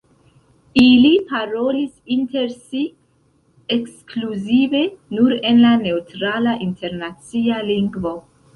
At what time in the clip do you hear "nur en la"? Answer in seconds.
5.19-5.77